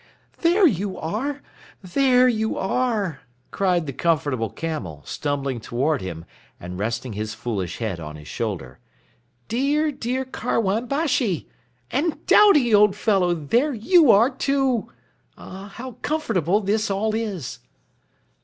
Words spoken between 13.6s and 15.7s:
you are too! Ah,